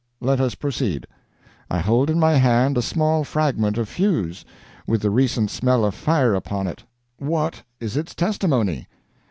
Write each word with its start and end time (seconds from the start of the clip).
Let 0.19 0.41
us 0.41 0.55
proceed. 0.55 1.05
I 1.69 1.77
hold 1.77 2.09
in 2.09 2.19
my 2.19 2.31
hand 2.33 2.75
a 2.75 2.81
small 2.81 3.23
fragment 3.23 3.77
of 3.77 3.87
fuse, 3.87 4.43
with 4.87 5.03
the 5.03 5.11
recent 5.11 5.51
smell 5.51 5.85
of 5.85 5.93
fire 5.93 6.33
upon 6.33 6.65
it. 6.65 6.83
What 7.19 7.61
is 7.79 7.95
its 7.95 8.15
testimony? 8.15 8.87